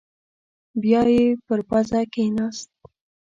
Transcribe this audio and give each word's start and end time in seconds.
بيايې 0.81 1.23
پر 1.45 1.59
پزه 1.69 2.01
کېناست. 2.13 2.69